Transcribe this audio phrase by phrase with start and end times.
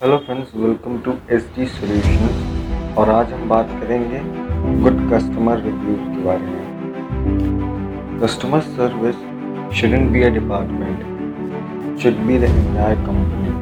[0.00, 4.18] Hello friends welcome to S D solution और आज हम बात करेंगे
[4.82, 9.22] गुड कस्टमर रिव्यूज़ के बारे में। Customer service
[9.76, 10.98] shouldn't be a department
[12.02, 13.52] should be the entire company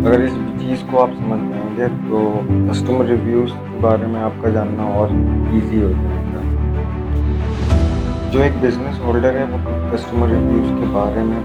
[0.00, 2.24] अगर इस चीज़ को आप समझ जाएँगे तो
[2.70, 5.14] कस्टमर रिव्यूज़ के बारे में आपका जानना और
[5.56, 6.42] इजी हो जाएगा।
[8.30, 9.58] जो एक बिज़नेस होल्डर है, वो
[9.92, 11.40] कस्टमर रिव्यूज़ के बारे में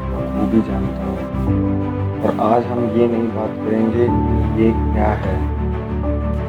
[0.51, 5.35] भी जानता है। और आज हम ये नहीं बात करेंगे कि ये क्या है।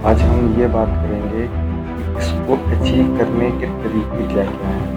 [0.05, 1.45] आज हम ये बात करेंगे
[2.19, 4.89] इसको अचीव करने के तरीके क्या क्या हैं।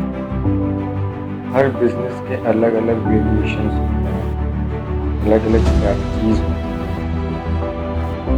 [1.54, 4.26] हर बिज़नेस के अलग अलग वेरिएशन होते हैं।
[5.26, 6.84] अलग अलग स्ट्रैटीज होती हैं।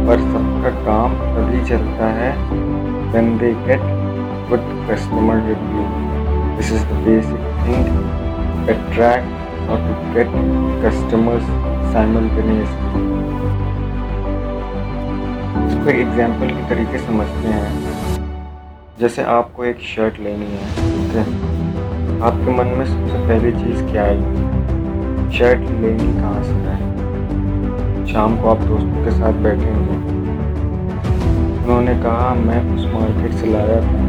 [0.06, 2.30] पर सबका काम तभी चलता है
[3.12, 3.86] when they get
[4.50, 5.86] good customer review
[6.56, 8.86] this is the basic thing to
[11.92, 13.04] simultaneously
[15.66, 17.70] इसको एग्ज़ाम्पल के तरीके समझते हैं।
[19.00, 21.24] जैसे आपको एक शर्ट लेनी है, ठीक है?
[22.22, 24.44] आपके मन में सबसे पहली चीज़ क्या आएगी
[25.38, 26.76] शर्ट लेनी कहाँ से है।
[28.06, 30.14] शाम को आप दोस्तों के साथ बैठे बैठेंगे।
[31.64, 34.00] उन्होंने कहा, मैं उस मार्केट से लाया था।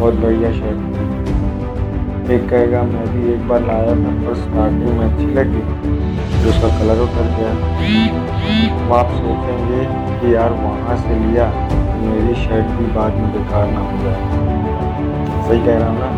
[0.00, 1.19] बहुत बढ़िया शर्ट
[2.28, 5.60] एक कहेगा, मैं भी एक बार लाया था, पर स्टार्टिंग में अच्छी लगी।
[6.32, 7.52] फिर उसका कलर उतर गया।
[8.98, 9.84] आप सोचेंगे
[10.20, 11.46] कि यार वहाँ से लिया,
[12.00, 14.20] मेरी शर्ट भी बाद में बेकार ना हो जाए।
[15.48, 16.10] सही कह रहा हूँ ना?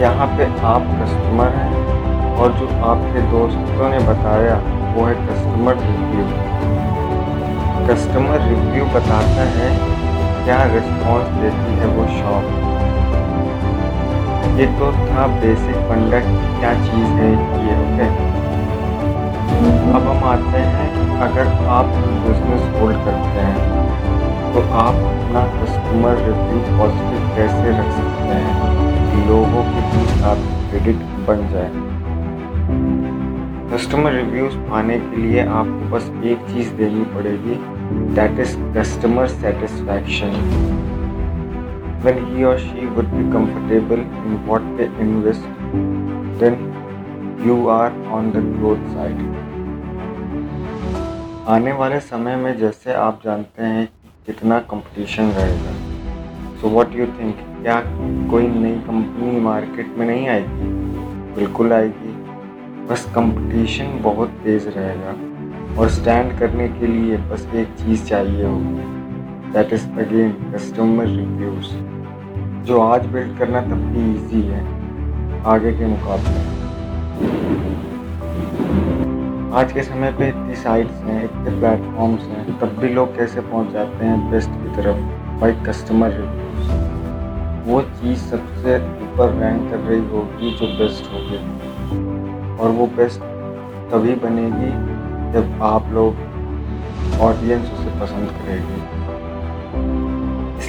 [0.00, 4.56] यहाँ पे आप कस्टमर हैं और जो आपके दोस्तों ने बताया,
[4.96, 6.26] वो है कस्टमर रिव्यू
[7.88, 9.68] कस्टमर रिव्यू बताता है,
[10.44, 12.65] क्या रिस्पॉन्स देती है वो शॉप
[14.58, 17.30] ये तो था बेसिक फंडा क्या चीज़ है
[17.64, 18.06] ये ओके
[19.96, 20.86] अब हम आते हैं,
[21.26, 21.90] अगर आप
[22.26, 29.26] बिज़नेस होल्ड करते हैं तो आप अपना कस्टमर रिव्यू पॉजिटिव कैसे रख सकते हैं?
[29.28, 31.70] लोगों के बीच आप क्रेडिट बन जाए।
[33.72, 37.54] कस्टमर रिव्यूज़ पाने के लिए आपको बस एक चीज़ देनी पड़ेगी
[38.14, 40.32] that is customer satisfaction
[42.06, 45.46] when he or she would be comfortable in what they invest,
[46.40, 46.54] then
[47.44, 49.22] you are on the growth side.
[51.48, 53.88] आने वाले समय में जैसे आप जानते हैं
[54.26, 55.72] कितना कंपटीशन रहेगा।
[56.60, 57.80] सो व्हाट यू थिंक क्या
[58.30, 60.68] कोई नई कंपनी मार्केट में नहीं आएगी?
[61.34, 62.14] बिल्कुल आएगी।
[62.86, 65.16] बस कंपटीशन बहुत तेज़ रहेगा।
[65.80, 71.95] और स्टैंड करने के लिए बस एक चीज़ चाहिए होगी। That is again customer reviews
[72.66, 74.60] जो आज बिल्ड करना तब भी ईजी है।
[75.44, 76.38] आगे के मुकाबले।
[79.56, 83.70] आज के समय पे इतनी साइट्स हैं, इतने प्लेटफॉर्म्स हैं, तब भी लोग कैसे पहुँच
[83.70, 84.96] जाते हैं बेस्ट की तरफ़?
[85.40, 86.72] बाई कस्टमर रिव्यूज़
[87.70, 91.38] वो चीज़ सबसे ऊपर रैंक कर रही होगी जो बेस्ट होगी।
[92.58, 93.20] और वो बेस्ट
[93.92, 94.70] तभी बनेगी
[95.32, 96.14] जब आप लोग
[97.20, 98.95] ऑडियंस उसे पसंद करेगी।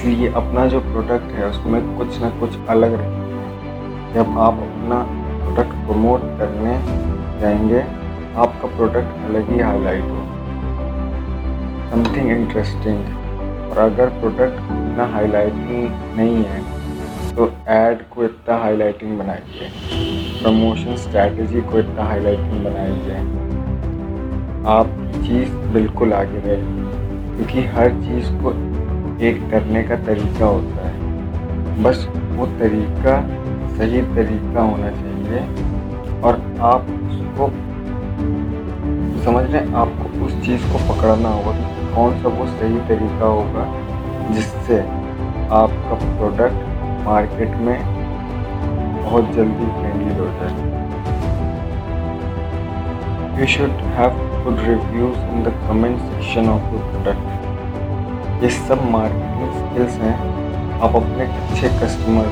[0.07, 4.99] इसलिए अपना जो प्रोडक्ट है उसमें कुछ ना कुछ अलग रखिए जब आप अपना
[5.39, 6.75] प्रोडक्ट प्रमोट करने
[7.41, 7.81] जाएँगे,
[8.41, 10.21] आपका प्रोडक्ट अलग ही हाईलाइट हो
[11.91, 16.61] समथिंग इंटरेस्टिंग और अगर प्रोडक्ट इतना हाईलाइटिंग नहीं है
[17.35, 19.69] तो ऐड को इतना हाईलाइटिंग बनाइए।
[20.41, 23.19] प्रमोशन स्ट्रैटेजी को इतना हाईलाइटिंग बनाइए।
[24.77, 24.95] आप
[25.27, 28.53] चीज़ बिल्कुल आगे रहेगी क्योंकि हर चीज़ को
[29.19, 33.13] एक करने का तरीका होता है। बस वो तरीका,
[33.77, 35.39] सही तरीका होना चाहिए
[36.21, 37.47] और आप उसको,
[39.23, 43.65] समझ लें, आपको उस चीज़ को पकड़ना होगा कि कौन सा वो सही तरीका होगा
[44.33, 44.79] जिससे
[45.55, 46.59] आपका प्रोडक्ट
[47.05, 47.77] मार्केट में
[49.03, 50.53] बहुत जल्दी फ्रेंडली हो जाए।
[53.39, 54.11] You should have
[54.43, 57.35] good reviews in the comment section of your product
[58.37, 60.15] ये सब मार्केटिंग स्किल्स हैं।
[60.81, 62.25] आप अपने अच्छे कस्टमर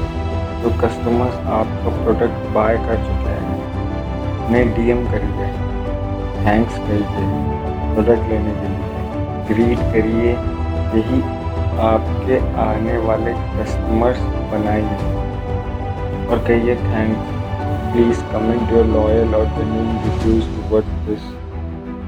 [0.61, 5.47] जो कस्टमर्स आपका प्रोडक्ट बाय कर चुके हैं, उन्हें डीएम करिए।
[6.45, 8.85] थैंक्स करिए। प्रोडक्ट लेने के लिए।
[9.47, 10.31] ग्रीट करिए।
[10.99, 11.21] यही
[11.79, 14.19] आपके आने वाले कस्टमर्स
[14.53, 14.97] बनाइए।
[16.27, 17.35] और कहिए thanks
[17.93, 21.44] please comment your loyal और जेन्यून रिव्यूज़ टुवर्ड्स दिस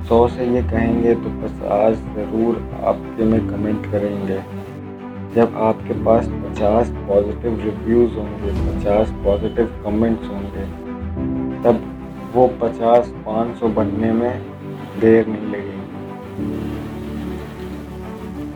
[0.07, 4.38] सौ से ये कहेंगे तो पचास ज़रूर आपके में कमेंट करेंगे।
[5.36, 10.65] जब आपके पास पचास पॉजिटिव रिव्यूज़ होंगे, पचास पॉजिटिव कमेंट्स होंगे,
[11.63, 11.81] तब
[12.33, 14.42] वो पचास पाँच सौ बनने में
[15.00, 15.86] देर नहीं लगेगी।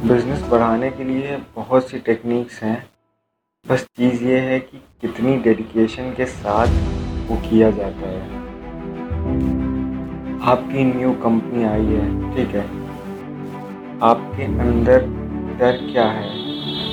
[0.08, 2.78] बिज़नेस बढ़ाने के लिए बहुत सी टेक्निक्स हैं।
[3.66, 6.68] बस चीज़ ये है कि कितनी डेडिकेशन के साथ
[7.30, 9.71] वो किया जाता है।
[10.42, 12.64] आपकी न्यू कंपनी आई है, ठीक है?
[14.04, 15.04] आपके अंदर
[15.60, 16.30] डर क्या है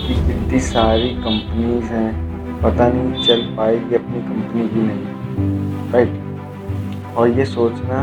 [0.01, 2.11] कि इतनी सारी कंपनीज़ हैं,
[2.63, 8.03] पता नहीं चल पाएगी अपनी कंपनी की नहीं राइट और ये सोचना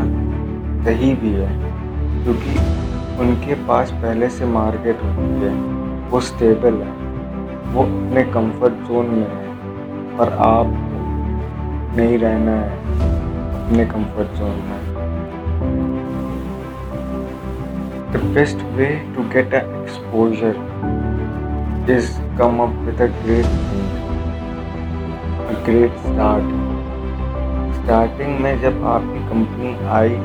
[0.84, 1.52] सही भी है,
[2.24, 2.58] क्योंकि
[3.20, 5.54] उनके पास पहले से मार्केट होती है,
[6.10, 6.90] वो स्टेबल है,
[7.72, 9.46] वो अपने कंफर्ट जोन में है,
[10.18, 10.74] पर आप
[11.96, 12.70] नहीं रहना है
[13.64, 14.95] अपने कंफर्ट जोन में।
[18.16, 20.56] The best way to get an exposure
[21.86, 22.06] is
[22.38, 23.90] come up with a great thing,
[25.46, 26.46] a great start.
[27.74, 30.16] Starting में जब आपकी कंपनी आई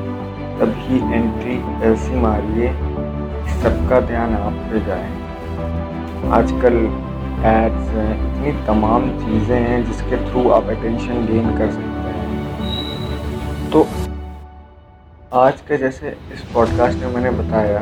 [0.62, 1.58] तभी एंट्री
[1.90, 6.78] ऐसी मारिए कि सबका ध्यान आप पे जाए आजकल
[7.52, 13.86] एड्स हैं इतनी तमाम चीज़ें हैं जिसके थ्रू आप अटेंशन गेन कर सकते हैं तो
[15.34, 17.80] आज के जैसे इस पॉडकास्ट में मैंने बताया,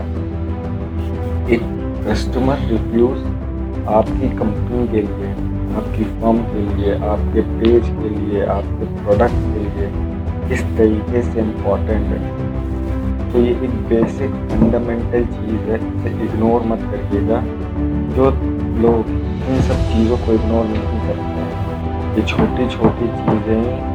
[1.53, 1.61] एक
[2.07, 3.23] कस्टमर रिव्यूज़
[3.89, 5.31] आपकी कंपनी के लिए,
[5.77, 9.89] आपकी फर्म के लिए, आपके पेज के लिए, आपके प्रोडक्ट के लिए
[10.49, 16.87] किस तरीके से इम्पोर्टेंट है। तो ये एक बेसिक फंडामेंटल चीज़ है, इसे इग्नोर मत
[16.91, 17.41] करिएगा।
[18.15, 18.31] जो
[18.81, 19.09] लोग
[19.49, 23.89] इन सब चीज़ों को इग्नोर नहीं करते ये छोटी छोटी चीज़ें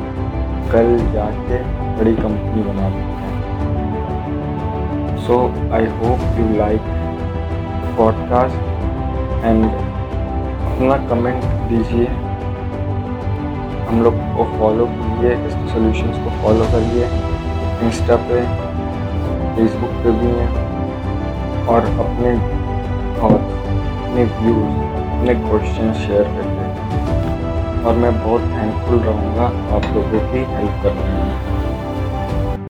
[0.73, 1.59] कल जाके
[1.99, 3.13] बड़ी कंपनी बनाती
[5.25, 6.88] So, I hope you like
[7.99, 8.56] podcast
[9.49, 9.62] and
[10.71, 12.06] अपना कमेंट दीजिए।
[13.88, 17.05] हम लोग को फॉलो कीजिए इस सॉल्यूशंस को फॉलो करिए।
[17.87, 18.43] इंस्टा पे
[19.56, 22.35] फेसबुक पे भी हैं। और अपने
[23.23, 23.55] थॉट्स
[24.05, 24.77] अपने व्यूज़
[25.12, 29.47] अपने क्वेश्चन शेयर करिए और मैं बहुत थैंकफुल रहूँगा
[29.77, 31.54] आप लोगों की हेल्प करने में।